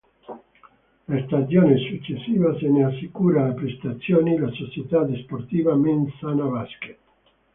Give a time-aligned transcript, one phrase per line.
[1.09, 6.97] La stagione successiva se ne assicura le prestazioni la società sportiva Mens Sana Basket.